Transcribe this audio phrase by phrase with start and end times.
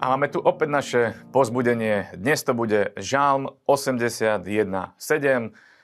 [0.00, 2.08] A máme tu opäť naše pozbudenie.
[2.16, 4.96] Dnes to bude Žalm 81.7,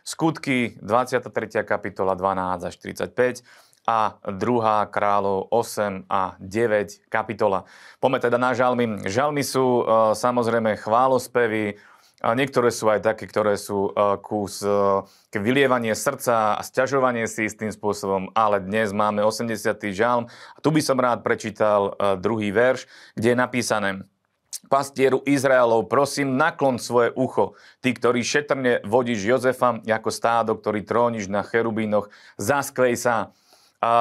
[0.09, 1.61] skutky 23.
[1.69, 3.45] kapitola 12 až 35
[3.84, 4.89] a 2.
[4.89, 7.68] kráľov 8 a 9 kapitola.
[8.00, 9.05] Poďme teda na žalmy.
[9.05, 11.77] Žalmy sú uh, samozrejme chválospevy,
[12.25, 15.05] niektoré sú aj také, ktoré sú uh, kus uh,
[15.37, 19.61] vylievanie srdca a sťažovanie si istým spôsobom, ale dnes máme 80.
[19.93, 23.90] žalm a tu by som rád prečítal uh, druhý verš, kde je napísané
[24.66, 27.54] Pastieru Izraelov, prosím, naklon svoje ucho.
[27.80, 33.30] Ty, ktorý šetrne vodíš Jozefa ako stádo, ktorý tróniš na cherubínoch, zaskvej sa.
[33.86, 33.92] A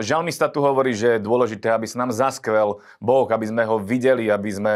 [0.00, 4.32] žalmista tu hovorí, že je dôležité, aby sa nám zaskvel Boh, aby sme ho videli,
[4.32, 4.72] aby sme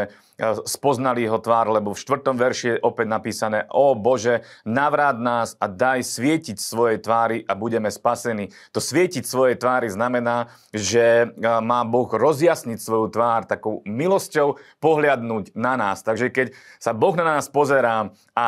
[0.63, 5.67] spoznali jeho tvár, lebo v štvrtom verši je opäť napísané O Bože, navráť nás a
[5.67, 8.55] daj svietiť svojej tvári a budeme spasení.
[8.71, 15.75] To svietiť svojej tvári znamená, že má Boh rozjasniť svoju tvár takou milosťou pohľadnúť na
[15.75, 16.07] nás.
[16.07, 18.47] Takže keď sa Boh na nás pozerá a,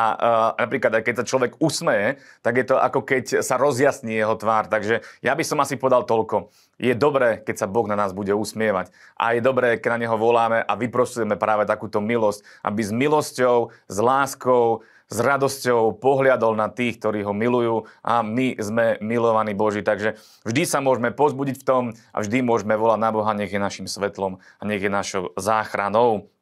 [0.64, 4.72] napríklad aj keď sa človek usmeje, tak je to ako keď sa rozjasní jeho tvár.
[4.72, 8.34] Takže ja by som asi podal toľko je dobré, keď sa Boh na nás bude
[8.34, 8.90] usmievať.
[9.14, 13.70] A je dobré, keď na Neho voláme a vyprosujeme práve takúto milosť, aby s milosťou,
[13.86, 19.86] s láskou, s radosťou pohľadol na tých, ktorí ho milujú a my sme milovaní Boží.
[19.86, 23.60] Takže vždy sa môžeme pozbudiť v tom a vždy môžeme volať na Boha, nech je
[23.62, 26.32] našim svetlom a nech je našou záchranou.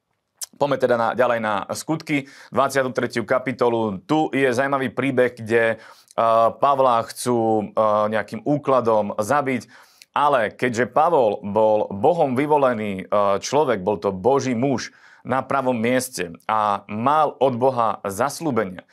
[0.58, 3.22] Poďme teda na, ďalej na skutky, 23.
[3.22, 4.02] kapitolu.
[4.04, 11.38] Tu je zaujímavý príbeh, kde uh, Pavla chcú uh, nejakým úkladom zabiť ale keďže Pavol
[11.42, 14.90] bol Bohom vyvolený e, človek, bol to Boží muž
[15.22, 18.86] na pravom mieste a mal od Boha zaslúbenie, e,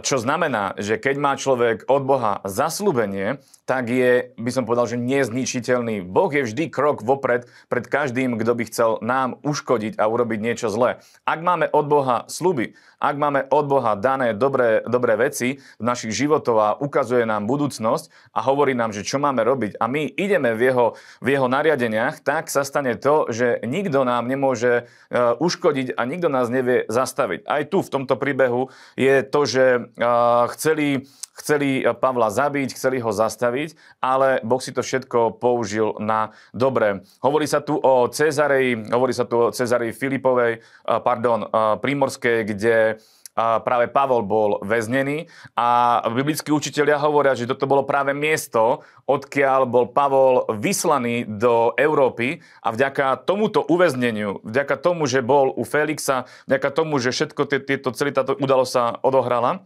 [0.00, 3.36] čo znamená, že keď má človek od Boha zaslúbenie,
[3.68, 6.00] tak je, by som povedal, že nezničiteľný.
[6.00, 10.72] Boh je vždy krok vopred pred každým, kto by chcel nám uškodiť a urobiť niečo
[10.72, 11.04] zlé.
[11.28, 16.16] Ak máme od Boha sluby, ak máme od Boha dané dobré, dobré veci v našich
[16.16, 20.56] životov a ukazuje nám budúcnosť a hovorí nám, že čo máme robiť a my ideme
[20.56, 20.86] v jeho,
[21.20, 26.32] v jeho nariadeniach, tak sa stane to, že nikto nám nemôže uh, uškodiť a nikto
[26.32, 27.46] nás nevie zastaviť.
[27.46, 31.02] Aj tu v tomto príbehu je to, že uh, chceli
[31.38, 37.06] Chceli Pavla zabiť, chceli ho zastaviť, ale Boh si to všetko použil na dobre.
[37.22, 41.46] Hovorí sa tu o Cezareji, hovorí sa tu o Cezareji Filipovej, pardon,
[41.78, 42.98] Primorskej, kde
[43.38, 49.86] práve Pavol bol väznený a biblickí učiteľia hovoria, že toto bolo práve miesto, odkiaľ bol
[49.94, 56.68] Pavol vyslaný do Európy a vďaka tomuto uväzneniu, vďaka tomu, že bol u Felixa, vďaka
[56.74, 59.64] tomu, že všetko tieto, celý táto udalosť sa odohrala,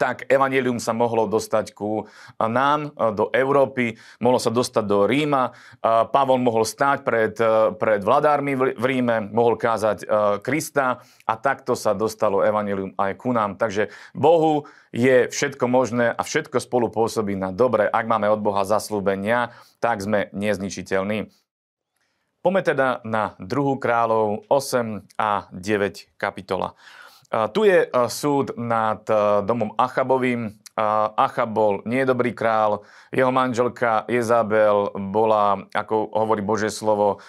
[0.00, 2.08] tak evanelium sa mohlo dostať ku
[2.40, 5.52] nám, do Európy, mohlo sa dostať do Ríma.
[6.08, 7.36] Pavol mohol stáť pred,
[7.76, 10.08] pred vladármi v Ríme, mohol kázať
[10.40, 13.60] Krista a takto sa dostalo evanelium aj ku nám.
[13.60, 17.84] Takže Bohu je všetko možné a všetko spolu pôsobí na dobre.
[17.84, 19.52] Ak máme od Boha zaslúbenia,
[19.84, 21.28] tak sme nezničiteľní.
[22.40, 23.76] Poďme teda na 2.
[23.76, 26.72] kráľov 8 a 9 kapitola.
[27.30, 29.06] Tu je súd nad
[29.46, 30.58] domom Achabovým.
[31.18, 32.80] Achab bol niedobrý král,
[33.12, 37.20] jeho manželka Jezabel bola, ako hovorí Božie slovo,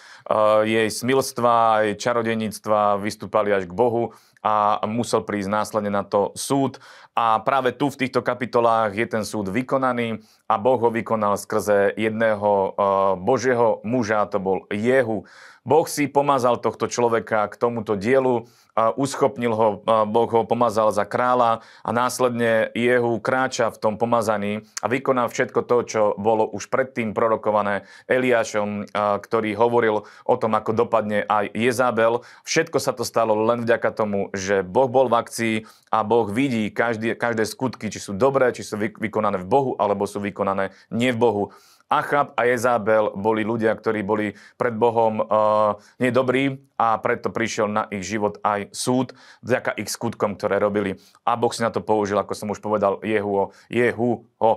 [0.63, 6.79] jej smilstva, jej čarodeníctva vystúpali až k Bohu a musel prísť následne na to súd.
[7.11, 11.91] A práve tu v týchto kapitolách je ten súd vykonaný a Boh ho vykonal skrze
[11.99, 12.71] jedného
[13.19, 15.27] Božieho muža, to bol Jehu.
[15.61, 19.67] Boh si pomazal tohto človeka k tomuto dielu, uschopnil ho,
[20.09, 25.61] Boh ho pomazal za kráľa a následne Jehu kráča v tom pomazaní a vykoná všetko
[25.69, 32.25] to, čo bolo už predtým prorokované Eliášom, ktorý hovoril o tom, ako dopadne aj Jezabel.
[32.41, 35.55] Všetko sa to stalo len vďaka tomu, že Boh bol v akcii
[35.93, 40.09] a Boh vidí každé, každé skutky, či sú dobré, či sú vykonané v Bohu, alebo
[40.09, 41.43] sú vykonané nie v Bohu.
[41.91, 47.83] Achab a Jezabel boli ľudia, ktorí boli pred Bohom uh, nedobrí a preto prišiel na
[47.91, 49.11] ich život aj súd
[49.43, 50.95] vďaka ich skutkom, ktoré robili.
[51.27, 54.51] A Boh si na to použil, ako som už povedal, Jehu, Jehu ho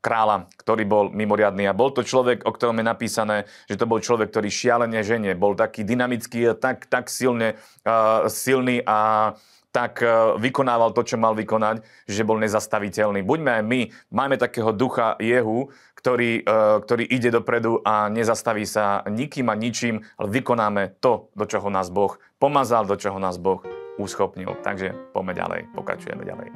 [0.00, 1.68] kráľa, ktorý bol mimoriadný.
[1.68, 3.36] A bol to človek, o ktorom je napísané,
[3.68, 8.80] že to bol človek, ktorý šialene ženie, bol taký dynamický, tak, tak silne, uh, silný
[8.88, 9.36] a
[9.70, 10.06] tak e,
[10.38, 13.22] vykonával to, čo mal vykonať, že bol nezastaviteľný.
[13.22, 13.80] Buďme aj my,
[14.10, 16.52] máme takého ducha Jehu, ktorý, e,
[16.82, 21.88] ktorý ide dopredu a nezastaví sa nikým a ničím, ale vykonáme to, do čoho nás
[21.88, 23.62] Boh pomazal, do čoho nás Boh
[23.98, 24.58] uschopnil.
[24.64, 26.48] Takže poďme ďalej, pokračujeme ďalej.